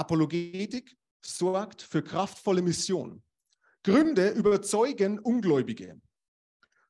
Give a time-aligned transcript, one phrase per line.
[0.00, 3.22] Apologetik sorgt für kraftvolle Mission.
[3.82, 6.00] Gründe überzeugen Ungläubige.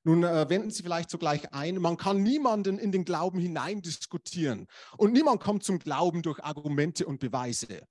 [0.05, 4.69] Nun äh, wenden Sie vielleicht sogleich ein, man kann niemanden in den Glauben hinein diskutieren
[4.97, 7.83] und niemand kommt zum Glauben durch Argumente und Beweise.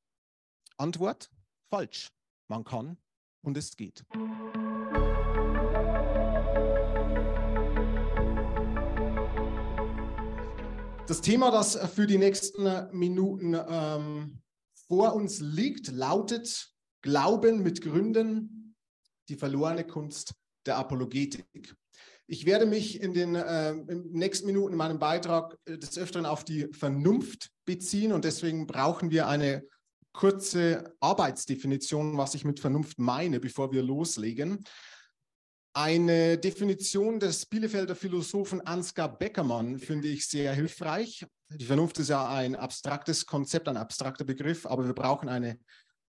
[0.77, 1.29] Antwort,
[1.69, 2.07] falsch.
[2.47, 2.97] Man kann
[3.41, 4.05] und es geht.
[11.07, 14.41] Das Thema, das für die nächsten Minuten ähm,
[14.89, 18.75] vor uns liegt, lautet Glauben mit Gründen,
[19.29, 20.33] die verlorene Kunst
[20.65, 21.75] der Apologetik.
[22.27, 26.43] Ich werde mich in den äh, nächsten Minuten in meinem Beitrag äh, des Öfteren auf
[26.43, 29.63] die Vernunft beziehen und deswegen brauchen wir eine
[30.11, 34.63] kurze Arbeitsdefinition, was ich mit Vernunft meine, bevor wir loslegen.
[35.73, 41.25] Eine Definition des Bielefelder Philosophen Ansgar Beckermann finde ich sehr hilfreich.
[41.51, 45.59] Die Vernunft ist ja ein abstraktes Konzept, ein abstrakter Begriff, aber wir brauchen eine,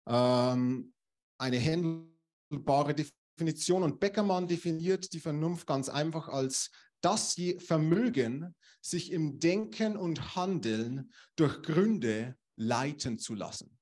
[0.06, 0.92] ähm,
[1.38, 9.38] eine handelbare Definition und Beckermann definiert die Vernunft ganz einfach als das Vermögen, sich im
[9.38, 13.78] Denken und Handeln durch Gründe leiten zu lassen.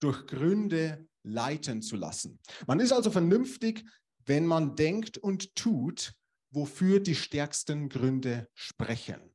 [0.00, 2.38] Durch Gründe leiten zu lassen.
[2.66, 3.84] Man ist also vernünftig,
[4.26, 6.14] wenn man denkt und tut,
[6.50, 9.31] wofür die stärksten Gründe sprechen.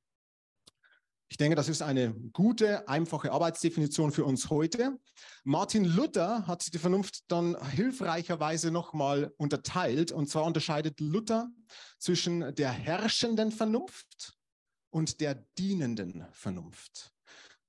[1.29, 4.97] Ich denke, das ist eine gute, einfache Arbeitsdefinition für uns heute.
[5.43, 10.11] Martin Luther hat die Vernunft dann hilfreicherweise nochmal unterteilt.
[10.13, 11.49] Und zwar unterscheidet Luther
[11.99, 14.37] zwischen der herrschenden Vernunft
[14.89, 17.11] und der dienenden Vernunft.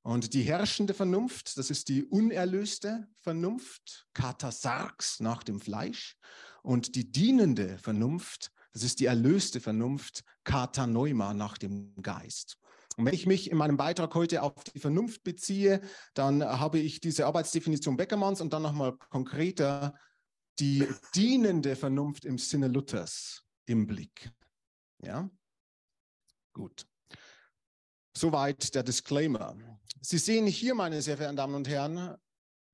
[0.02, 6.16] Und die herrschende Vernunft, das ist die unerlöste Vernunft, Kata Sarx nach dem Fleisch.
[6.62, 12.56] Und die dienende Vernunft, das ist die erlöste Vernunft, Kata Neuma nach dem Geist.
[12.98, 15.80] Und wenn ich mich in meinem Beitrag heute auf die Vernunft beziehe,
[16.14, 19.94] dann habe ich diese Arbeitsdefinition Beckermanns und dann nochmal konkreter
[20.58, 24.32] die dienende Vernunft im Sinne Luthers im Blick.
[25.00, 25.30] Ja?
[26.52, 26.88] Gut.
[28.16, 29.56] Soweit der Disclaimer.
[30.00, 32.16] Sie sehen hier, meine sehr verehrten Damen und Herren,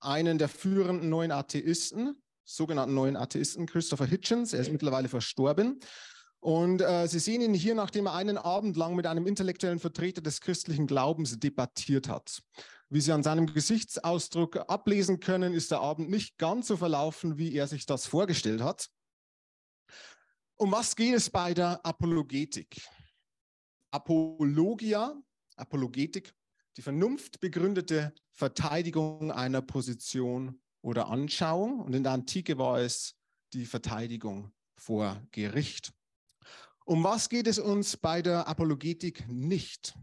[0.00, 4.54] einen der führenden neuen Atheisten, sogenannten neuen Atheisten, Christopher Hitchens.
[4.54, 5.80] Er ist mittlerweile verstorben.
[6.44, 10.20] Und äh, Sie sehen ihn hier, nachdem er einen Abend lang mit einem intellektuellen Vertreter
[10.20, 12.42] des christlichen Glaubens debattiert hat.
[12.90, 17.54] Wie Sie an seinem Gesichtsausdruck ablesen können, ist der Abend nicht ganz so verlaufen, wie
[17.54, 18.90] er sich das vorgestellt hat.
[20.56, 22.78] Um was geht es bei der Apologetik?
[23.90, 25.18] Apologia,
[25.56, 26.34] Apologetik,
[26.76, 31.80] die vernunftbegründete Verteidigung einer Position oder Anschauung.
[31.80, 33.16] Und in der Antike war es
[33.54, 35.94] die Verteidigung vor Gericht.
[36.86, 39.94] Um was geht es uns bei der Apologetik nicht?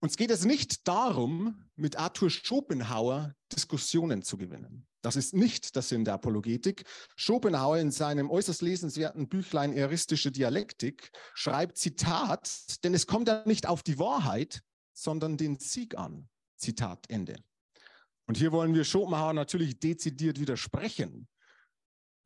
[0.00, 4.86] Uns geht es nicht darum, mit Arthur Schopenhauer Diskussionen zu gewinnen.
[5.02, 6.84] Das ist nicht der Sinn der Apologetik.
[7.14, 13.68] Schopenhauer in seinem äußerst lesenswerten Büchlein Eristische Dialektik schreibt Zitat, denn es kommt ja nicht
[13.68, 14.62] auf die Wahrheit,
[14.92, 16.28] sondern den Sieg an.
[16.56, 17.36] Zitat Ende.
[18.26, 21.28] Und hier wollen wir Schopenhauer natürlich dezidiert widersprechen.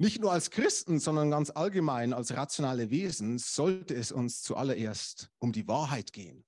[0.00, 5.52] Nicht nur als Christen, sondern ganz allgemein als rationale Wesen sollte es uns zuallererst um
[5.52, 6.46] die Wahrheit gehen.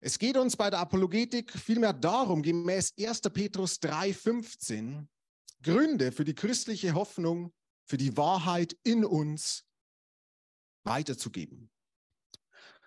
[0.00, 3.20] Es geht uns bei der Apologetik vielmehr darum, gemäß 1.
[3.34, 5.06] Petrus 3,15
[5.62, 7.52] Gründe für die christliche Hoffnung,
[7.84, 9.66] für die Wahrheit in uns
[10.84, 11.68] weiterzugeben.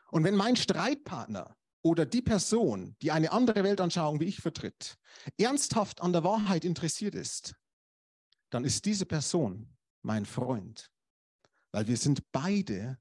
[0.09, 4.97] Und wenn mein Streitpartner oder die Person, die eine andere Weltanschauung wie ich vertritt,
[5.37, 7.58] ernsthaft an der Wahrheit interessiert ist,
[8.49, 9.67] dann ist diese Person
[10.01, 10.91] mein Freund,
[11.71, 12.97] weil wir sind beide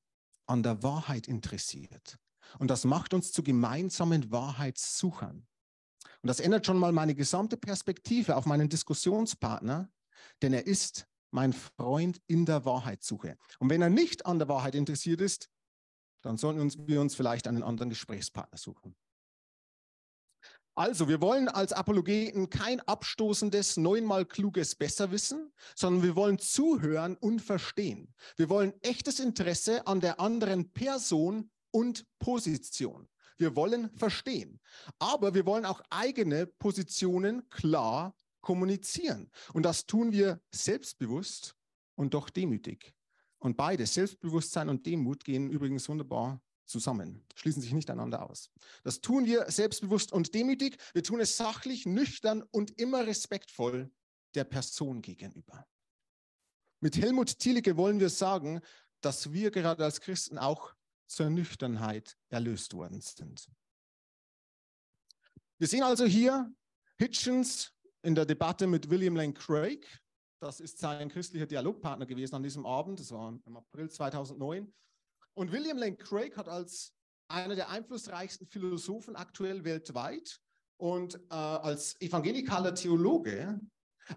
[0.47, 2.19] an der Wahrheit interessiert.
[2.59, 5.47] Und das macht uns zu gemeinsamen Wahrheitssuchern.
[6.23, 9.91] Und das ändert schon mal meine gesamte Perspektive auf meinen Diskussionspartner,
[10.43, 13.37] denn er ist mein Freund in der Wahrheitssuche.
[13.59, 15.51] Und wenn er nicht an der Wahrheit interessiert ist,
[16.23, 18.97] dann sollten wir uns vielleicht einen anderen Gesprächspartner suchen.
[20.79, 27.43] Also, wir wollen als Apologeten kein abstoßendes, neunmal kluges Besserwissen, sondern wir wollen zuhören und
[27.43, 28.15] verstehen.
[28.37, 33.09] Wir wollen echtes Interesse an der anderen Person und Position.
[33.39, 34.61] Wir wollen verstehen.
[35.01, 39.33] Aber wir wollen auch eigene Positionen klar kommunizieren.
[39.55, 41.57] Und das tun wir selbstbewusst
[41.97, 42.95] und doch demütig.
[43.41, 48.51] Und beide, Selbstbewusstsein und Demut, gehen übrigens wunderbar zusammen, schließen sich nicht einander aus.
[48.85, 50.77] Das tun wir selbstbewusst und demütig.
[50.93, 53.91] Wir tun es sachlich, nüchtern und immer respektvoll
[54.35, 55.67] der Person gegenüber.
[56.81, 58.61] Mit Helmut Thielicke wollen wir sagen,
[59.01, 60.75] dass wir gerade als Christen auch
[61.07, 63.49] zur Nüchternheit erlöst worden sind.
[65.59, 66.53] Wir sehen also hier
[66.99, 67.73] Hitchens
[68.03, 69.87] in der Debatte mit William Lane Craig.
[70.41, 73.01] Das ist sein christlicher Dialogpartner gewesen an diesem Abend.
[73.01, 74.73] Das war im April 2009.
[75.39, 76.93] Und William Lane Craig hat als
[77.29, 80.41] einer der einflussreichsten Philosophen aktuell weltweit
[80.79, 83.61] und äh, als evangelikaler Theologe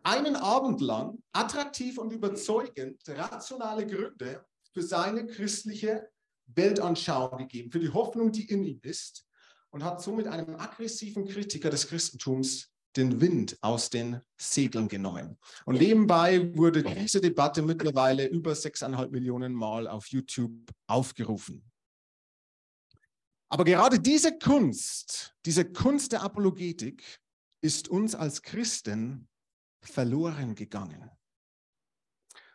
[0.01, 6.09] einen Abend lang attraktiv und überzeugend rationale Gründe für seine christliche
[6.47, 9.23] Weltanschauung gegeben, für die Hoffnung, die in ihm ist,
[9.69, 15.37] und hat somit einem aggressiven Kritiker des Christentums den Wind aus den Segeln genommen.
[15.65, 21.63] Und nebenbei wurde diese Debatte mittlerweile über sechseinhalb Millionen Mal auf YouTube aufgerufen.
[23.49, 27.19] Aber gerade diese Kunst, diese Kunst der Apologetik
[27.61, 29.27] ist uns als Christen
[29.81, 31.09] verloren gegangen.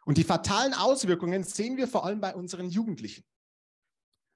[0.07, 3.25] Und die fatalen Auswirkungen sehen wir vor allem bei unseren Jugendlichen.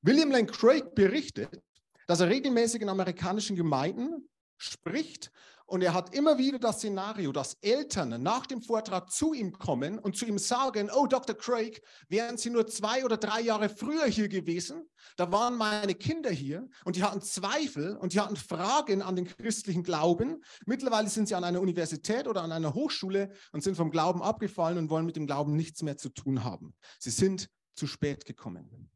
[0.02, 1.62] William Lane Craig berichtet,
[2.06, 5.30] dass er regelmäßig in amerikanischen Gemeinden spricht
[5.70, 10.00] und er hat immer wieder das Szenario, dass Eltern nach dem Vortrag zu ihm kommen
[10.00, 11.36] und zu ihm sagen, oh Dr.
[11.36, 16.30] Craig, wären Sie nur zwei oder drei Jahre früher hier gewesen, da waren meine Kinder
[16.30, 20.42] hier und die hatten Zweifel und die hatten Fragen an den christlichen Glauben.
[20.66, 24.76] Mittlerweile sind sie an einer Universität oder an einer Hochschule und sind vom Glauben abgefallen
[24.76, 26.74] und wollen mit dem Glauben nichts mehr zu tun haben.
[26.98, 28.90] Sie sind zu spät gekommen.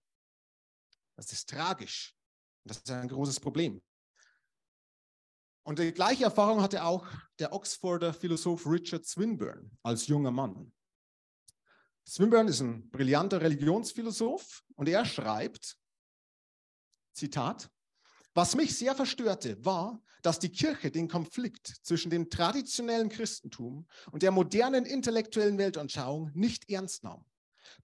[1.14, 2.16] Das ist tragisch.
[2.64, 3.80] Das ist ein großes Problem.
[5.64, 7.06] Und die gleiche Erfahrung hatte auch
[7.38, 10.72] der Oxforder Philosoph Richard Swinburne als junger Mann.
[12.06, 15.78] Swinburne ist ein brillanter Religionsphilosoph und er schreibt,
[17.14, 17.70] Zitat,
[18.34, 24.22] was mich sehr verstörte, war, dass die Kirche den Konflikt zwischen dem traditionellen Christentum und
[24.22, 27.24] der modernen intellektuellen Weltanschauung nicht ernst nahm.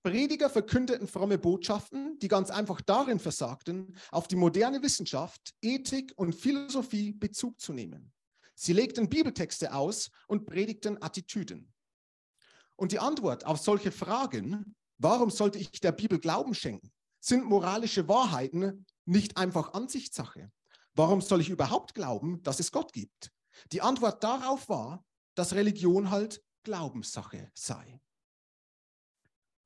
[0.03, 6.35] Prediger verkündeten fromme Botschaften, die ganz einfach darin versagten, auf die moderne Wissenschaft, Ethik und
[6.35, 8.13] Philosophie Bezug zu nehmen.
[8.55, 11.73] Sie legten Bibeltexte aus und predigten Attitüden.
[12.77, 18.09] Und die Antwort auf solche Fragen, warum sollte ich der Bibel Glauben schenken, sind moralische
[18.09, 20.51] Wahrheiten nicht einfach Ansichtssache.
[20.95, 23.31] Warum soll ich überhaupt glauben, dass es Gott gibt?
[23.73, 25.05] Die Antwort darauf war,
[25.35, 28.01] dass Religion halt Glaubenssache sei.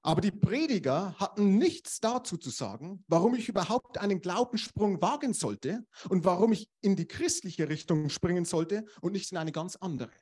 [0.06, 5.86] Aber die Prediger hatten nichts dazu zu sagen, warum ich überhaupt einen Glaubenssprung wagen sollte
[6.10, 10.12] und warum ich in die christliche Richtung springen sollte und nicht in eine ganz andere.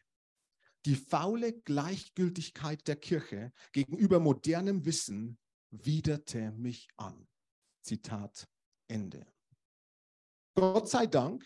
[0.86, 5.36] Die faule Gleichgültigkeit der Kirche gegenüber modernem Wissen
[5.72, 7.26] widerte mich an.
[7.82, 8.48] Zitat
[8.86, 9.26] Ende.
[10.54, 11.44] Gott sei Dank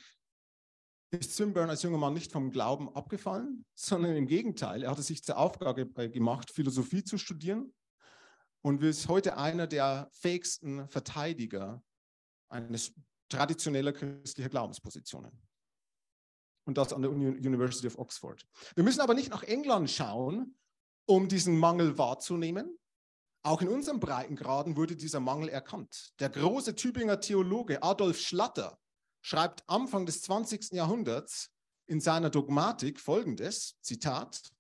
[1.11, 5.25] ist Swinburne als junger Mann nicht vom Glauben abgefallen, sondern im Gegenteil, er hatte sich
[5.25, 7.73] zur Aufgabe gemacht, Philosophie zu studieren
[8.63, 11.83] und ist heute einer der fähigsten Verteidiger
[12.49, 12.93] eines
[13.29, 15.33] traditioneller christlicher Glaubenspositionen.
[16.65, 18.47] Und das an der University of Oxford.
[18.75, 20.57] Wir müssen aber nicht nach England schauen,
[21.07, 22.77] um diesen Mangel wahrzunehmen.
[23.45, 26.13] Auch in unseren Breitengraden wurde dieser Mangel erkannt.
[26.19, 28.81] Der große Tübinger Theologe Adolf Schlatter
[29.23, 30.73] schreibt Anfang des 20.
[30.73, 31.51] Jahrhunderts
[31.87, 34.51] in seiner Dogmatik folgendes, Zitat,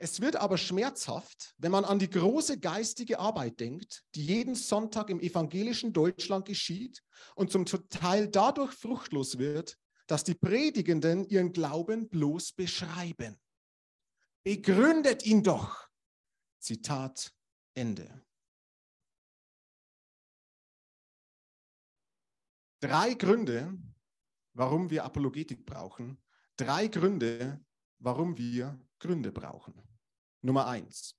[0.00, 5.10] es wird aber schmerzhaft, wenn man an die große geistige Arbeit denkt, die jeden Sonntag
[5.10, 7.02] im evangelischen Deutschland geschieht
[7.34, 13.40] und zum Teil dadurch fruchtlos wird, dass die Predigenden ihren Glauben bloß beschreiben.
[14.44, 15.88] Begründet ihn doch.
[16.60, 17.32] Zitat
[17.74, 18.24] Ende.
[22.80, 23.76] Drei Gründe,
[24.54, 26.22] warum wir Apologetik brauchen.
[26.56, 27.60] Drei Gründe,
[27.98, 29.87] warum wir Gründe brauchen.
[30.42, 31.14] Nummer eins.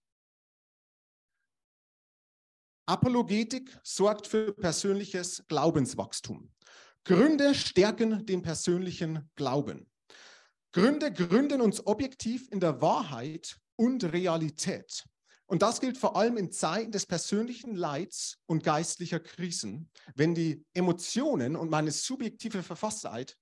[2.85, 6.51] Apologetik sorgt für persönliches Glaubenswachstum.
[7.03, 9.91] Gründe stärken den persönlichen Glauben.
[10.71, 15.05] Gründe gründen uns objektiv in der Wahrheit und Realität.
[15.45, 20.63] Und das gilt vor allem in Zeiten des persönlichen Leids und geistlicher Krisen, wenn die
[20.73, 23.35] Emotionen und meine subjektive Verfasstheit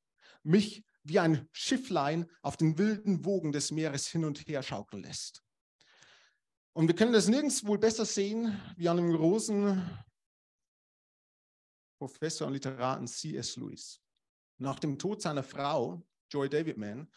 [0.43, 5.43] mich wie ein Schifflein auf den wilden Wogen des Meeres hin und her schaukeln lässt.
[6.77, 9.83] Und wir können das nirgends wohl besser sehen wie an einem großen
[11.97, 13.55] Professor und Literaten C.S.
[13.55, 13.99] Lewis.
[14.59, 17.11] Nach dem Tod seiner Frau, Joy Davidman,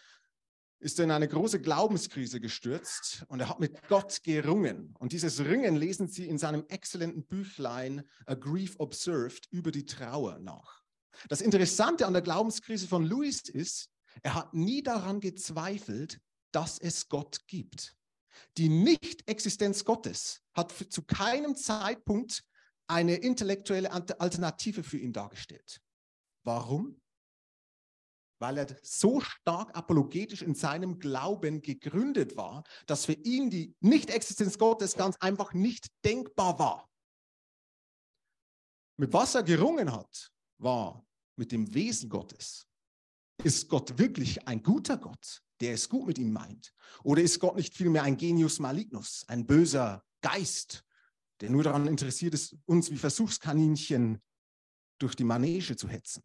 [0.78, 4.94] ist er in eine große Glaubenskrise gestürzt und er hat mit Gott gerungen.
[4.98, 10.38] Und dieses Ringen lesen Sie in seinem exzellenten Büchlein A Grief Observed über die Trauer
[10.38, 10.82] nach.
[11.28, 13.90] Das Interessante an der Glaubenskrise von Louis ist,
[14.22, 16.18] er hat nie daran gezweifelt,
[16.50, 17.99] dass es Gott gibt.
[18.56, 22.44] Die Nicht-Existenz Gottes hat zu keinem Zeitpunkt
[22.86, 25.80] eine intellektuelle Alternative für ihn dargestellt.
[26.44, 27.00] Warum?
[28.40, 34.58] weil er so stark apologetisch in seinem Glauben gegründet war, dass für ihn die Nicht-Existenz
[34.58, 36.90] Gottes ganz einfach nicht denkbar war.
[38.96, 41.06] Mit was er gerungen hat, war
[41.36, 42.66] mit dem Wesen Gottes.
[43.44, 46.74] Ist Gott wirklich ein guter Gott, der es gut mit ihm meint?
[47.02, 50.84] Oder ist Gott nicht vielmehr ein Genius malignus, ein böser Geist,
[51.40, 54.22] der nur daran interessiert ist, uns wie Versuchskaninchen
[54.98, 56.22] durch die Manege zu hetzen?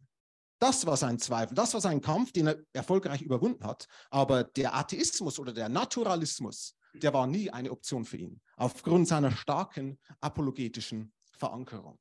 [0.58, 3.86] Das war sein Zweifel, das war sein Kampf, den er erfolgreich überwunden hat.
[4.10, 9.30] Aber der Atheismus oder der Naturalismus, der war nie eine Option für ihn, aufgrund seiner
[9.30, 11.98] starken apologetischen Verankerung.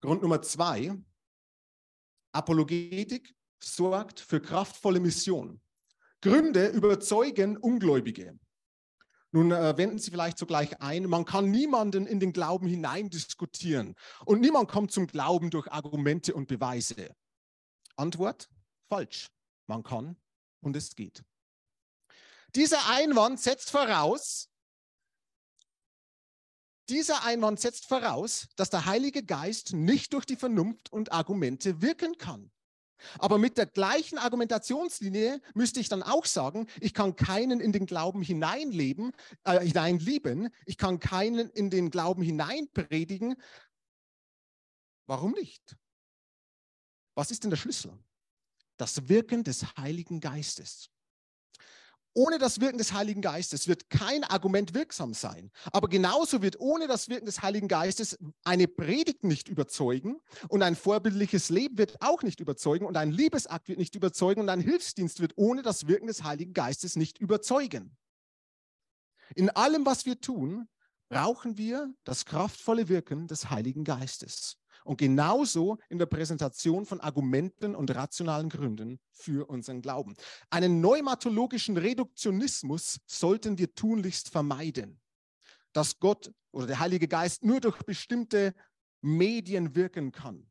[0.00, 0.96] Grund Nummer zwei,
[2.32, 5.60] Apologetik sorgt für kraftvolle Mission.
[6.20, 8.38] Gründe überzeugen Ungläubige.
[9.32, 13.94] Nun äh, wenden Sie vielleicht sogleich ein, man kann niemanden in den Glauben hinein diskutieren
[14.24, 17.14] und niemand kommt zum Glauben durch Argumente und Beweise.
[17.96, 18.48] Antwort,
[18.88, 19.28] falsch.
[19.66, 20.16] Man kann
[20.60, 21.22] und es geht.
[22.56, 24.48] Dieser Einwand setzt voraus,
[26.88, 32.18] dieser Einwand setzt voraus, dass der Heilige Geist nicht durch die Vernunft und Argumente wirken
[32.18, 32.50] kann.
[33.18, 37.86] Aber mit der gleichen Argumentationslinie müsste ich dann auch sagen, ich kann keinen in den
[37.86, 39.12] Glauben hineinleben,
[39.44, 43.36] äh, hineinlieben, ich kann keinen in den Glauben hineinpredigen.
[45.06, 45.76] Warum nicht?
[47.14, 47.92] Was ist denn der Schlüssel?
[48.76, 50.90] Das Wirken des Heiligen Geistes.
[52.12, 55.50] Ohne das Wirken des Heiligen Geistes wird kein Argument wirksam sein.
[55.72, 60.74] Aber genauso wird ohne das Wirken des Heiligen Geistes eine Predigt nicht überzeugen und ein
[60.74, 65.20] vorbildliches Leben wird auch nicht überzeugen und ein Liebesakt wird nicht überzeugen und ein Hilfsdienst
[65.20, 67.96] wird ohne das Wirken des Heiligen Geistes nicht überzeugen.
[69.36, 70.68] In allem, was wir tun,
[71.08, 74.59] brauchen wir das kraftvolle Wirken des Heiligen Geistes.
[74.90, 80.16] Und genauso in der Präsentation von Argumenten und rationalen Gründen für unseren Glauben.
[80.50, 85.00] Einen neumatologischen Reduktionismus sollten wir tunlichst vermeiden,
[85.72, 88.52] dass Gott oder der Heilige Geist nur durch bestimmte
[89.00, 90.50] Medien wirken kann.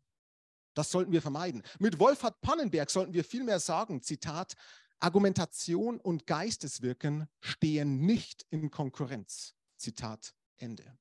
[0.73, 1.61] Das sollten wir vermeiden.
[1.77, 4.53] Mit Wolfhard Pannenberg sollten wir vielmehr sagen, Zitat,
[5.01, 9.53] Argumentation und Geisteswirken stehen nicht in Konkurrenz.
[9.75, 10.97] Zitat Ende.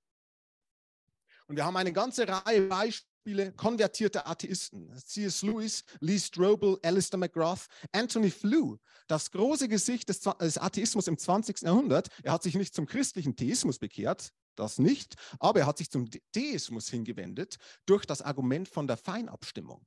[1.46, 4.90] Und wir haben eine ganze Reihe Beispiele Beispiele konvertierte Atheisten.
[4.96, 5.42] C.S.
[5.42, 11.62] Lewis, Lee Strobel, Alistair McGrath, Anthony Flew, das große Gesicht des, des Atheismus im 20.
[11.62, 12.08] Jahrhundert.
[12.22, 16.08] Er hat sich nicht zum christlichen Theismus bekehrt, das nicht, aber er hat sich zum
[16.32, 17.56] Theismus hingewendet
[17.86, 19.84] durch das Argument von der Feinabstimmung.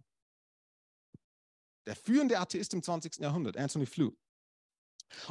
[1.87, 3.17] Der führende Atheist im 20.
[3.17, 4.11] Jahrhundert, Anthony Flew.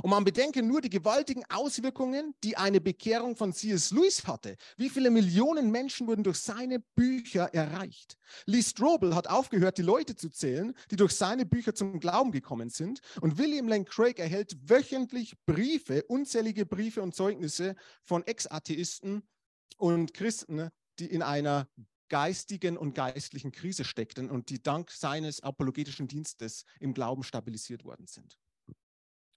[0.02, 3.90] Und man bedenke nur die gewaltigen Auswirkungen, die eine Bekehrung von C.S.
[3.90, 4.56] Lewis hatte.
[4.76, 8.16] Wie viele Millionen Menschen wurden durch seine Bücher erreicht?
[8.46, 12.70] Lee Strobel hat aufgehört, die Leute zu zählen, die durch seine Bücher zum Glauben gekommen
[12.70, 13.00] sind.
[13.20, 19.22] Und William Lane Craig erhält wöchentlich Briefe, unzählige Briefe und Zeugnisse von Ex-Atheisten
[19.78, 21.68] und Christen, die in einer
[22.10, 28.06] geistigen und geistlichen Krise steckten und die dank seines apologetischen Dienstes im Glauben stabilisiert worden
[28.06, 28.37] sind.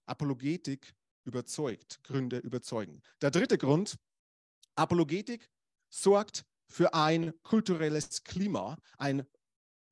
[0.06, 0.94] Apologetik
[1.24, 3.00] überzeugt, Gründe überzeugen.
[3.22, 3.96] Der dritte Grund,
[4.74, 5.48] Apologetik
[5.88, 9.26] sorgt für ein kulturelles Klima, ein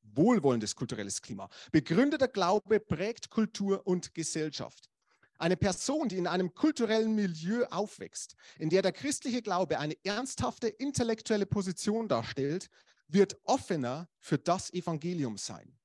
[0.03, 1.49] wohlwollendes kulturelles Klima.
[1.71, 4.91] Begründeter Glaube prägt Kultur und Gesellschaft.
[5.39, 10.69] Eine Person, die in einem kulturellen Milieu aufwächst, in der der christliche Glaube eine ernsthafte
[10.69, 12.69] intellektuelle Position darstellt,
[13.09, 15.77] wird offener für das Evangelium sein.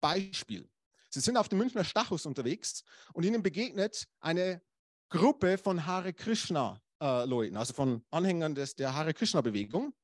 [0.00, 0.68] Beispiel.
[1.16, 4.60] Sie sind auf dem Münchner Stachus unterwegs und ihnen begegnet eine
[5.08, 9.94] Gruppe von Hare Krishna-Leuten, äh, also von Anhängern des, der Hare Krishna-Bewegung,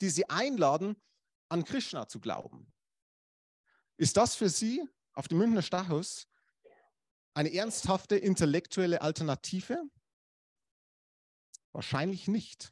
[0.00, 0.94] die sie einladen,
[1.48, 2.72] an Krishna zu glauben.
[3.96, 6.28] Ist das für Sie auf dem Münchner Stachus
[7.34, 9.82] eine ernsthafte intellektuelle Alternative?
[11.72, 12.70] Wahrscheinlich nicht.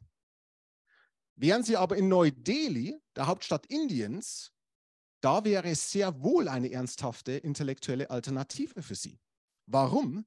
[1.34, 4.52] Wären Sie aber in Neu-Delhi, der Hauptstadt Indiens,
[5.22, 9.18] da wäre es sehr wohl eine ernsthafte intellektuelle Alternative für sie.
[9.66, 10.26] Warum?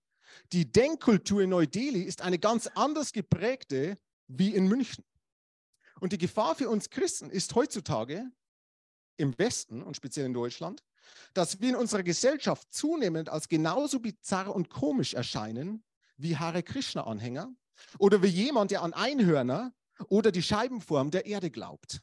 [0.52, 3.98] Die Denkkultur in Neu-Delhi ist eine ganz anders geprägte
[4.28, 5.04] wie in München.
[6.00, 8.32] Und die Gefahr für uns Christen ist heutzutage
[9.18, 10.84] im Westen und speziell in Deutschland,
[11.34, 15.84] dass wir in unserer Gesellschaft zunehmend als genauso bizarr und komisch erscheinen
[16.18, 17.54] wie Hare Krishna-Anhänger
[18.00, 19.74] oder wie jemand, der an Einhörner
[20.08, 22.02] oder die Scheibenform der Erde glaubt.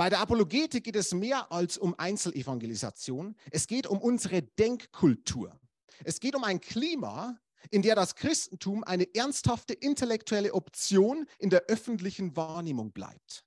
[0.00, 3.36] Bei der Apologetik geht es mehr als um Einzelevangelisation.
[3.50, 5.60] Es geht um unsere Denkkultur.
[6.04, 7.38] Es geht um ein Klima,
[7.70, 13.44] in der das Christentum eine ernsthafte intellektuelle Option in der öffentlichen Wahrnehmung bleibt.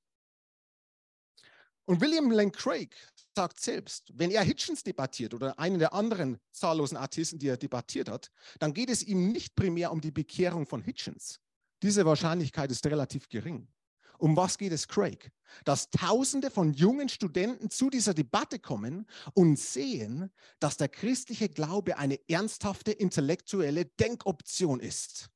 [1.86, 2.96] Und William Lane Craig
[3.36, 8.10] sagt selbst, wenn er Hitchens debattiert oder einen der anderen zahllosen Atheisten, die er debattiert
[8.10, 8.30] hat,
[8.60, 11.40] dann geht es ihm nicht primär um die Bekehrung von Hitchens.
[11.82, 13.74] Diese Wahrscheinlichkeit ist relativ gering.
[14.18, 15.32] Um was geht es Craig?
[15.66, 21.98] Dass Tausende von jungen Studenten zu dieser Debatte kommen und sehen, dass der christliche Glaube
[21.98, 25.30] eine ernsthafte intellektuelle Denkoption ist.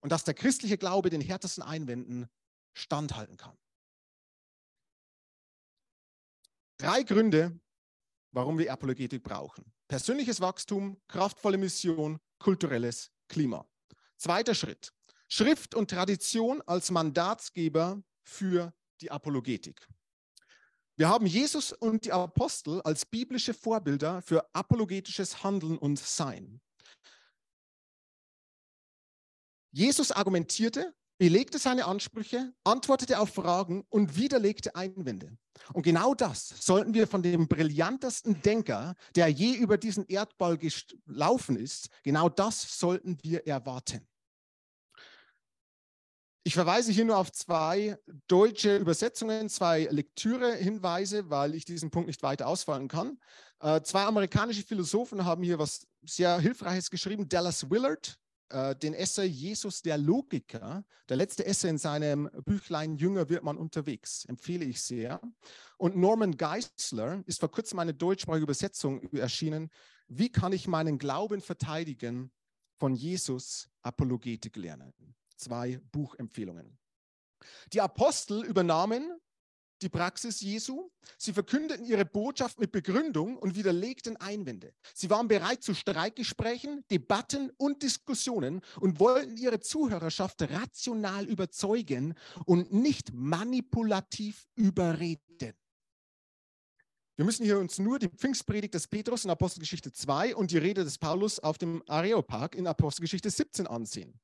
[0.00, 2.28] Und dass der christliche Glaube den härtesten Einwänden
[2.74, 3.56] standhalten kann.
[6.76, 7.58] Drei Gründe,
[8.32, 9.72] warum wir Apologetik brauchen.
[9.88, 13.66] Persönliches Wachstum, kraftvolle Mission, kulturelles Klima.
[14.16, 14.92] Zweiter Schritt.
[15.36, 19.84] Schrift und Tradition als Mandatsgeber für die Apologetik.
[20.94, 26.60] Wir haben Jesus und die Apostel als biblische Vorbilder für apologetisches Handeln und Sein.
[29.72, 35.36] Jesus argumentierte, belegte seine Ansprüche, antwortete auf Fragen und widerlegte Einwände.
[35.72, 41.56] Und genau das sollten wir von dem brillantesten Denker, der je über diesen Erdball gelaufen
[41.56, 44.06] ist, genau das sollten wir erwarten.
[46.46, 47.98] Ich verweise hier nur auf zwei
[48.28, 53.18] deutsche Übersetzungen, zwei Lektüre-Hinweise, weil ich diesen Punkt nicht weiter ausfallen kann.
[53.60, 57.30] Äh, zwei amerikanische Philosophen haben hier was sehr Hilfreiches geschrieben.
[57.30, 58.18] Dallas Willard
[58.50, 63.56] äh, den Essay Jesus der Logiker, der letzte Essay in seinem Büchlein Jünger wird man
[63.56, 65.20] unterwegs, empfehle ich sehr.
[65.78, 69.70] Und Norman Geisler ist vor kurzem eine deutschsprachige Übersetzung erschienen.
[70.08, 72.30] Wie kann ich meinen Glauben verteidigen?
[72.76, 74.92] Von Jesus Apologetik lernen.
[75.44, 76.78] Zwei Buchempfehlungen.
[77.74, 79.20] Die Apostel übernahmen
[79.82, 80.88] die Praxis Jesu.
[81.18, 84.72] Sie verkündeten ihre Botschaft mit Begründung und widerlegten Einwände.
[84.94, 92.14] Sie waren bereit zu Streitgesprächen, Debatten und Diskussionen und wollten ihre Zuhörerschaft rational überzeugen
[92.46, 95.52] und nicht manipulativ überreden.
[97.16, 100.82] Wir müssen hier uns nur die Pfingstpredigt des Petrus in Apostelgeschichte 2 und die Rede
[100.82, 104.18] des Paulus auf dem Areopag in Apostelgeschichte 17 ansehen.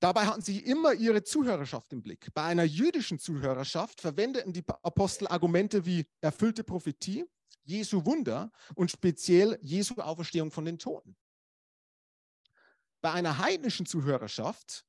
[0.00, 2.32] Dabei hatten sie immer ihre Zuhörerschaft im Blick.
[2.34, 7.24] Bei einer jüdischen Zuhörerschaft verwendeten die Apostel Argumente wie erfüllte Prophetie,
[7.64, 11.16] Jesu Wunder und speziell Jesu Auferstehung von den Toten.
[13.00, 14.84] Bei einer heidnischen Zuhörerschaft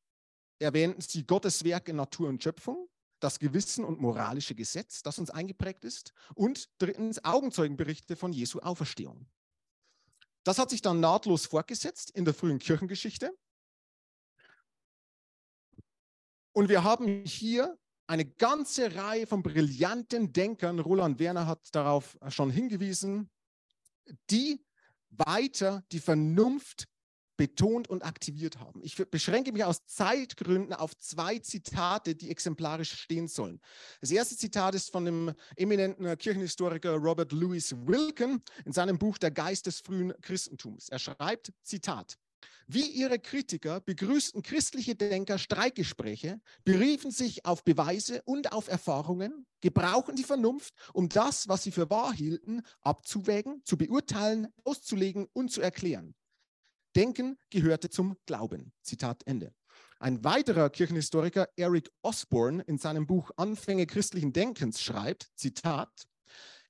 [0.60, 2.90] erwähnten sie Gottes Werk in Natur und Schöpfung,
[3.20, 9.28] das Gewissen und moralische Gesetz, das uns eingeprägt ist, und drittens Augenzeugenberichte von Jesu Auferstehung.
[10.44, 13.38] Das hat sich dann nahtlos fortgesetzt in der frühen Kirchengeschichte.
[16.58, 22.50] Und wir haben hier eine ganze Reihe von brillanten Denkern, Roland Werner hat darauf schon
[22.50, 23.30] hingewiesen,
[24.32, 24.66] die
[25.12, 26.88] weiter die Vernunft
[27.38, 28.82] betont und aktiviert haben.
[28.82, 33.62] Ich beschränke mich aus Zeitgründen auf zwei Zitate, die exemplarisch stehen sollen.
[34.02, 39.30] Das erste Zitat ist von dem eminenten Kirchenhistoriker Robert Louis Wilken in seinem Buch Der
[39.30, 40.90] Geist des frühen Christentums.
[40.90, 42.18] Er schreibt, Zitat,
[42.68, 50.16] wie ihre Kritiker begrüßten christliche Denker Streitgespräche, beriefen sich auf Beweise und auf Erfahrungen, gebrauchen
[50.16, 55.62] die Vernunft, um das, was sie für wahr hielten, abzuwägen, zu beurteilen, auszulegen und zu
[55.62, 56.14] erklären.
[56.96, 58.74] Denken gehörte zum Glauben.
[58.82, 59.54] Zitat Ende.
[60.00, 66.08] Ein weiterer Kirchenhistoriker, Eric Osborne, in seinem Buch Anfänge christlichen Denkens schreibt, Zitat,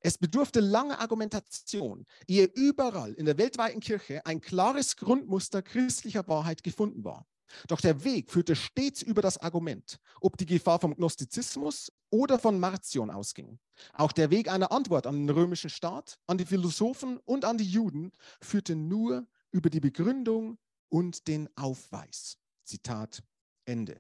[0.07, 6.63] es bedurfte langer Argumentation, ehe überall in der weltweiten Kirche ein klares Grundmuster christlicher Wahrheit
[6.63, 7.27] gefunden war.
[7.67, 12.57] Doch der Weg führte stets über das Argument, ob die Gefahr vom Gnostizismus oder von
[12.57, 13.59] Martion ausging.
[13.91, 17.69] Auch der Weg einer Antwort an den römischen Staat, an die Philosophen und an die
[17.69, 22.37] Juden führte nur über die Begründung und den Aufweis.
[22.63, 23.23] Zitat
[23.65, 23.99] Ende.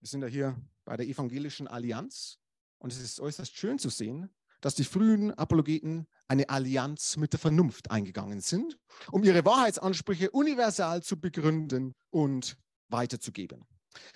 [0.00, 2.38] Wir sind ja hier bei der Evangelischen Allianz
[2.78, 7.40] und es ist äußerst schön zu sehen, dass die frühen Apologeten eine Allianz mit der
[7.40, 8.76] Vernunft eingegangen sind,
[9.12, 12.56] um ihre Wahrheitsansprüche universal zu begründen und
[12.88, 13.66] weiterzugeben.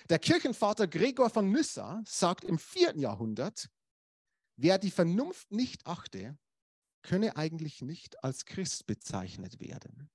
[0.09, 3.69] Der Kirchenvater Gregor von Nyssa sagt im vierten Jahrhundert,
[4.57, 6.37] wer die Vernunft nicht achte,
[7.01, 10.09] könne eigentlich nicht als Christ bezeichnet werden.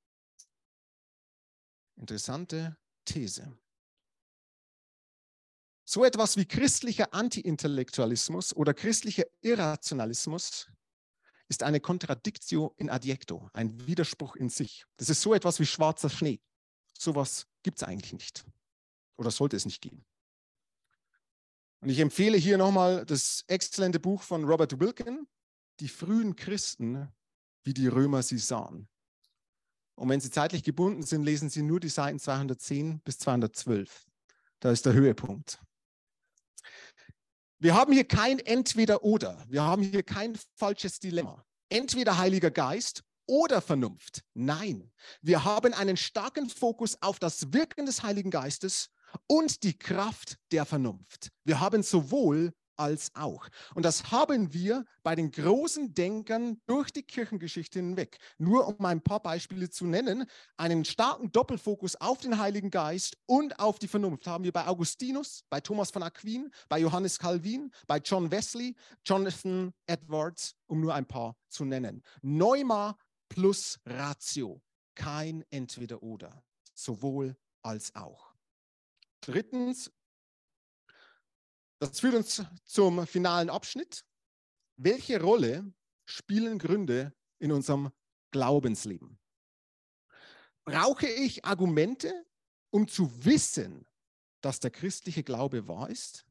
[1.97, 3.59] Interessante These.
[5.91, 10.69] So etwas wie christlicher Anti-Intellektualismus oder christlicher Irrationalismus
[11.49, 14.85] ist eine Contradictio in adjecto, ein Widerspruch in sich.
[14.99, 16.43] Das ist so etwas wie schwarzer Schnee.
[16.93, 18.45] Sowas gibt es eigentlich nicht.
[19.17, 20.05] Oder sollte es nicht geben.
[21.81, 25.27] Und ich empfehle hier nochmal das exzellente Buch von Robert Wilkin,
[25.81, 27.09] Die frühen Christen,
[27.63, 28.91] wie die Römer sie sahen.
[29.95, 34.07] Und wenn Sie zeitlich gebunden sind, lesen Sie nur die Seiten 210 bis 212.
[34.61, 35.63] Da ist der Höhepunkt.
[37.61, 39.45] Wir haben hier kein Entweder-Oder.
[39.49, 41.45] Wir haben hier kein falsches Dilemma.
[41.69, 44.23] Entweder Heiliger Geist oder Vernunft.
[44.35, 44.93] Nein,
[45.23, 48.91] wir haben einen starken Fokus auf das Wirken des Heiligen Geistes
[49.27, 51.31] und die Kraft der Vernunft.
[51.45, 53.49] Wir haben sowohl als auch.
[53.75, 58.19] Und das haben wir bei den großen Denkern durch die Kirchengeschichte hinweg.
[58.39, 60.25] Nur um ein paar Beispiele zu nennen,
[60.57, 65.45] einen starken Doppelfokus auf den Heiligen Geist und auf die Vernunft haben wir bei Augustinus,
[65.51, 71.07] bei Thomas von Aquin, bei Johannes Calvin, bei John Wesley, Jonathan Edwards, um nur ein
[71.07, 72.03] paar zu nennen.
[72.23, 72.97] Neuma
[73.29, 74.63] plus Ratio,
[74.95, 76.43] kein Entweder-Oder,
[76.75, 78.35] sowohl als auch.
[79.21, 79.91] Drittens,
[81.79, 84.05] das führt uns zum finalen Abschnitt.
[84.77, 85.73] Welche Rolle
[86.05, 87.91] spielen Gründe in unserem
[88.31, 89.19] Glaubensleben?
[90.65, 92.13] Brauche ich Argumente,
[92.71, 93.87] um zu wissen,
[94.41, 96.27] dass der christliche Glaube wahr ist?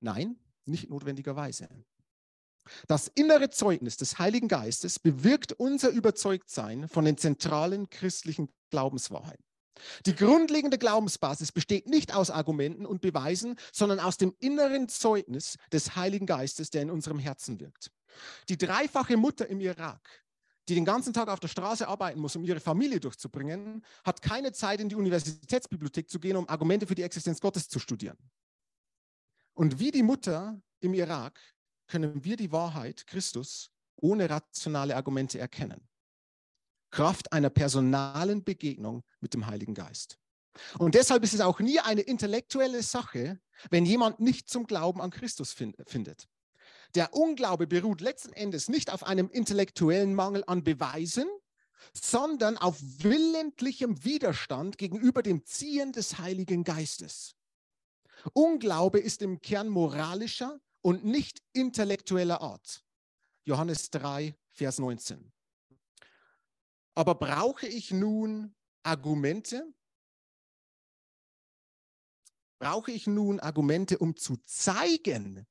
[0.00, 1.68] Nein, nicht notwendigerweise.
[2.88, 9.44] Das innere Zeugnis des Heiligen Geistes bewirkt unser Überzeugtsein von den zentralen christlichen Glaubenswahrheiten.
[10.06, 15.96] Die grundlegende Glaubensbasis besteht nicht aus Argumenten und Beweisen, sondern aus dem inneren Zeugnis des
[15.96, 17.90] Heiligen Geistes, der in unserem Herzen wirkt.
[18.48, 20.24] Die dreifache Mutter im Irak,
[20.68, 24.52] die den ganzen Tag auf der Straße arbeiten muss, um ihre Familie durchzubringen, hat keine
[24.52, 28.18] Zeit, in die Universitätsbibliothek zu gehen, um Argumente für die Existenz Gottes zu studieren.
[29.54, 31.40] Und wie die Mutter im Irak
[31.86, 35.86] können wir die Wahrheit Christus ohne rationale Argumente erkennen.
[36.94, 40.16] Kraft einer personalen Begegnung mit dem Heiligen Geist.
[40.78, 45.10] Und deshalb ist es auch nie eine intellektuelle Sache, wenn jemand nicht zum Glauben an
[45.10, 46.28] Christus find, findet.
[46.94, 51.26] Der Unglaube beruht letzten Endes nicht auf einem intellektuellen Mangel an Beweisen,
[51.92, 57.34] sondern auf willentlichem Widerstand gegenüber dem Ziehen des Heiligen Geistes.
[58.34, 62.84] Unglaube ist im Kern moralischer und nicht intellektueller Art.
[63.44, 65.33] Johannes 3, Vers 19.
[66.94, 69.72] Aber brauche ich nun Argumente?
[72.58, 75.46] Brauche ich nun Argumente, um zu zeigen,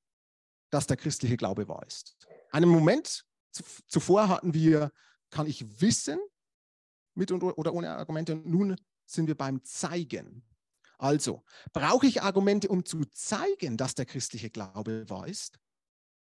[0.69, 2.17] dass der christliche Glaube wahr ist?
[2.51, 3.25] Einen Moment
[3.87, 4.91] zuvor hatten wir,
[5.29, 6.19] kann ich wissen,
[7.15, 8.75] mit oder ohne Argumente, und nun
[9.05, 10.43] sind wir beim Zeigen.
[10.97, 15.59] Also, brauche ich Argumente, um zu zeigen, dass der christliche Glaube wahr ist?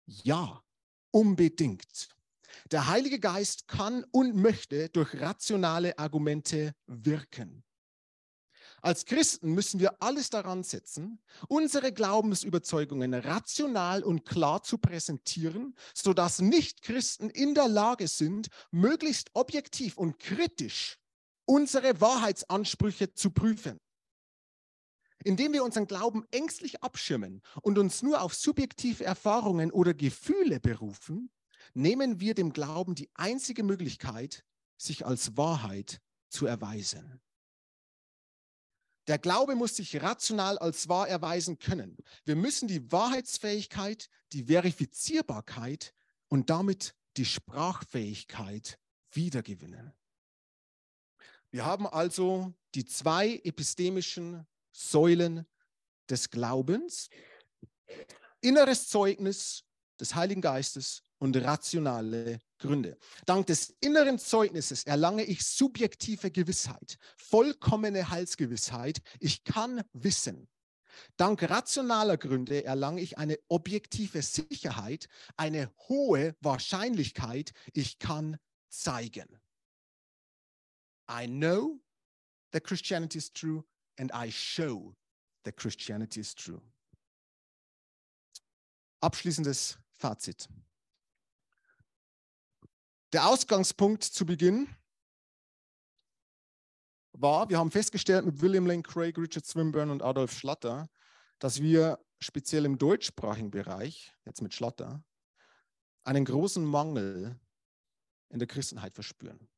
[0.04, 0.62] Ja,
[1.10, 2.15] unbedingt.
[2.70, 7.64] Der Heilige Geist kann und möchte durch rationale Argumente wirken.
[8.82, 16.40] Als Christen müssen wir alles daran setzen, unsere Glaubensüberzeugungen rational und klar zu präsentieren, sodass
[16.40, 20.98] Nichtchristen in der Lage sind, möglichst objektiv und kritisch
[21.46, 23.80] unsere Wahrheitsansprüche zu prüfen.
[25.24, 31.30] Indem wir unseren Glauben ängstlich abschirmen und uns nur auf subjektive Erfahrungen oder Gefühle berufen,
[31.74, 34.44] nehmen wir dem Glauben die einzige Möglichkeit,
[34.76, 37.20] sich als Wahrheit zu erweisen.
[39.06, 41.96] Der Glaube muss sich rational als wahr erweisen können.
[42.24, 45.94] Wir müssen die Wahrheitsfähigkeit, die Verifizierbarkeit
[46.28, 48.78] und damit die Sprachfähigkeit
[49.12, 49.92] wiedergewinnen.
[51.50, 55.46] Wir haben also die zwei epistemischen Säulen
[56.10, 57.08] des Glaubens.
[58.40, 59.64] Inneres Zeugnis
[59.98, 62.98] des Heiligen Geistes und rationale Gründe.
[63.24, 69.00] Dank des inneren Zeugnisses erlange ich subjektive Gewissheit, vollkommene Heilsgewissheit.
[69.20, 70.48] Ich kann wissen.
[71.16, 77.52] Dank rationaler Gründe erlange ich eine objektive Sicherheit, eine hohe Wahrscheinlichkeit.
[77.74, 79.40] Ich kann zeigen.
[81.08, 81.80] I know
[82.52, 83.64] that Christianity is true
[83.98, 84.94] and I show
[85.44, 86.60] that Christianity is true.
[89.00, 90.48] Abschließendes Fazit.
[93.16, 94.68] Der Ausgangspunkt zu Beginn
[97.12, 100.90] war, wir haben festgestellt mit William Lane Craig, Richard Swinburne und Adolf Schlatter,
[101.38, 105.02] dass wir speziell im deutschsprachigen Bereich, jetzt mit Schlatter,
[106.04, 107.40] einen großen Mangel
[108.28, 109.48] in der Christenheit verspüren.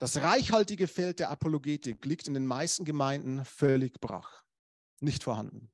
[0.00, 4.42] Das reichhaltige Feld der Apologetik liegt in den meisten Gemeinden völlig brach,
[4.98, 5.70] nicht vorhanden.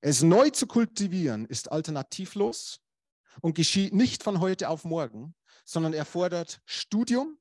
[0.00, 2.83] Es neu zu kultivieren ist alternativlos
[3.40, 7.38] und geschieht nicht von heute auf morgen, sondern erfordert Studium,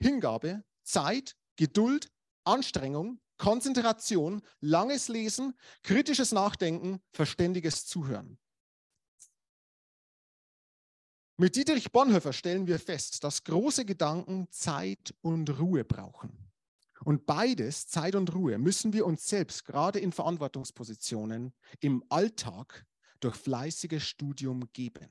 [0.00, 2.08] Hingabe, Zeit, Geduld,
[2.44, 8.38] Anstrengung, Konzentration, langes Lesen, kritisches Nachdenken, verständiges Zuhören.
[11.38, 16.50] Mit Dietrich Bonhoeffer stellen wir fest, dass große Gedanken Zeit und Ruhe brauchen.
[17.04, 22.86] Und beides, Zeit und Ruhe, müssen wir uns selbst gerade in Verantwortungspositionen im Alltag
[23.20, 25.10] durch fleißiges Studium geben.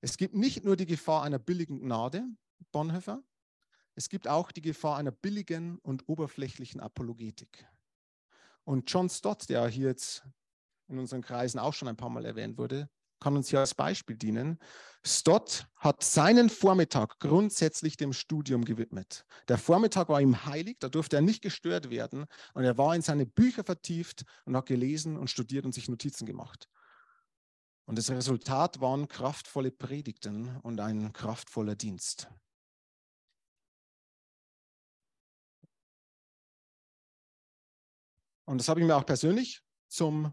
[0.00, 2.24] Es gibt nicht nur die Gefahr einer billigen Gnade,
[2.72, 3.22] Bonhoeffer,
[3.94, 7.66] es gibt auch die Gefahr einer billigen und oberflächlichen Apologetik.
[8.64, 10.22] Und John Stott, der hier jetzt
[10.88, 12.88] in unseren Kreisen auch schon ein paar Mal erwähnt wurde,
[13.20, 14.58] kann uns hier als Beispiel dienen.
[15.04, 19.26] Stott hat seinen Vormittag grundsätzlich dem Studium gewidmet.
[19.48, 23.02] Der Vormittag war ihm heilig, da durfte er nicht gestört werden und er war in
[23.02, 26.70] seine Bücher vertieft und hat gelesen und studiert und sich Notizen gemacht.
[27.90, 32.30] Und das Resultat waren kraftvolle Predigten und ein kraftvoller Dienst.
[38.44, 40.32] Und das habe ich mir auch persönlich zum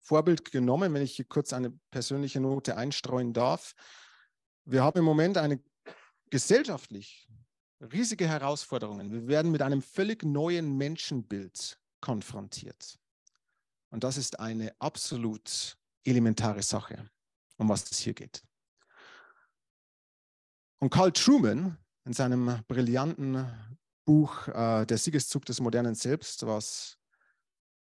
[0.00, 3.76] Vorbild genommen, wenn ich hier kurz eine persönliche Note einstreuen darf.
[4.64, 5.62] Wir haben im Moment eine
[6.28, 7.28] gesellschaftlich
[7.80, 9.12] riesige Herausforderungen.
[9.12, 12.98] Wir werden mit einem völlig neuen Menschenbild konfrontiert.
[13.90, 17.10] Und das ist eine absolut elementare Sache,
[17.56, 18.42] um was es hier geht.
[20.78, 23.46] Und Carl Truman in seinem brillanten
[24.04, 26.96] Buch äh, Der Siegeszug des modernen Selbst, was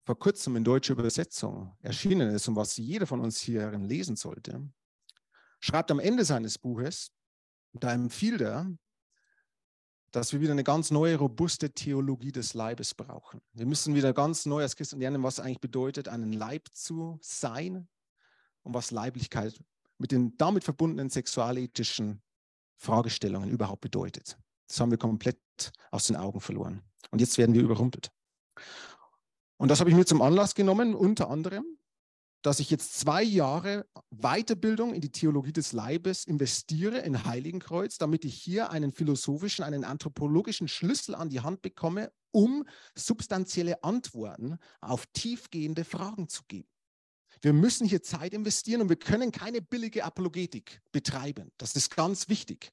[0.06, 4.70] vor kurzem in deutscher Übersetzung erschienen ist und was jeder von uns hier lesen sollte,
[5.60, 7.12] schreibt am Ende seines Buches,
[7.74, 8.70] da empfiehlt er,
[10.12, 13.42] dass wir wieder eine ganz neue, robuste Theologie des Leibes brauchen.
[13.54, 17.88] Wir müssen wieder ganz neu als Christen lernen, was eigentlich bedeutet, einen Leib zu sein
[18.64, 19.60] und was Leiblichkeit
[19.98, 22.22] mit den damit verbundenen sexualethischen
[22.78, 24.38] Fragestellungen überhaupt bedeutet.
[24.68, 25.40] Das haben wir komplett
[25.92, 26.82] aus den Augen verloren.
[27.12, 28.12] Und jetzt werden wir überrumpelt.
[29.58, 31.66] Und das habe ich mir zum Anlass genommen, unter anderem,
[32.42, 38.26] dass ich jetzt zwei Jahre Weiterbildung in die Theologie des Leibes investiere in Heiligenkreuz, damit
[38.26, 45.06] ich hier einen philosophischen, einen anthropologischen Schlüssel an die Hand bekomme, um substanzielle Antworten auf
[45.14, 46.70] tiefgehende Fragen zu geben.
[47.42, 51.52] Wir müssen hier Zeit investieren und wir können keine billige Apologetik betreiben.
[51.58, 52.72] Das ist ganz wichtig.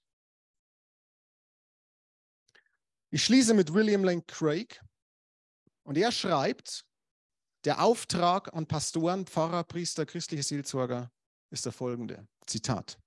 [3.11, 4.81] Ich schließe mit William Lane Craig,
[5.89, 6.85] und er schreibt,
[7.65, 11.11] der Auftrag an Pastoren, Pfarrer, Priester, christliche Seelsorger
[11.49, 12.29] ist der folgende.
[12.47, 12.99] Zitat.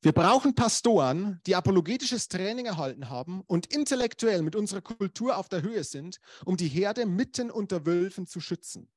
[0.00, 5.62] Wir brauchen Pastoren, die apologetisches Training erhalten haben und intellektuell mit unserer Kultur auf der
[5.62, 8.88] Höhe sind, um die Herde mitten unter Wölfen zu schützen.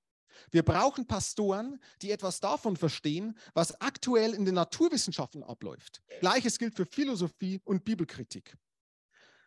[0.51, 6.01] Wir brauchen Pastoren, die etwas davon verstehen, was aktuell in den Naturwissenschaften abläuft.
[6.19, 8.55] Gleiches gilt für Philosophie und Bibelkritik.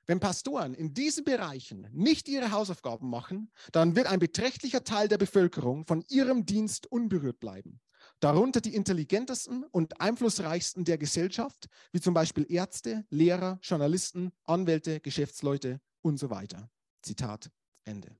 [0.07, 5.18] Wenn Pastoren in diesen Bereichen nicht ihre Hausaufgaben machen, dann wird ein beträchtlicher Teil der
[5.18, 7.81] Bevölkerung von ihrem Dienst unberührt bleiben.
[8.20, 15.81] Darunter die intelligentesten und einflussreichsten der Gesellschaft, wie zum Beispiel Ärzte, Lehrer, Journalisten, Anwälte, Geschäftsleute
[16.03, 16.70] und so weiter.
[17.03, 17.51] Zitat
[17.85, 18.16] Ende.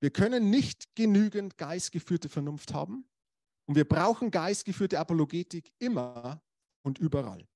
[0.00, 3.08] Wir können nicht genügend geistgeführte Vernunft haben
[3.66, 6.42] und wir brauchen geistgeführte Apologetik immer
[6.82, 7.46] und überall.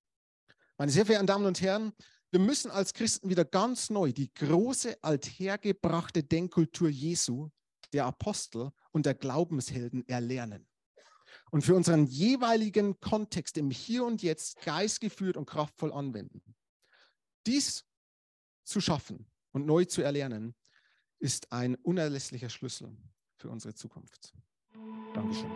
[0.79, 1.93] Meine sehr verehrten Damen und Herren,
[2.31, 7.51] wir müssen als Christen wieder ganz neu die große althergebrachte Denkkultur Jesu,
[7.93, 10.67] der Apostel und der Glaubenshelden erlernen
[11.51, 16.43] und für unseren jeweiligen Kontext im Hier und Jetzt geistgeführt und kraftvoll anwenden.
[17.47, 17.85] Dies
[18.65, 20.55] zu schaffen und neu zu erlernen,
[21.21, 22.97] ist ein unerlässlicher Schlüssel
[23.37, 24.33] für unsere Zukunft.
[25.15, 25.51] Dankeschön.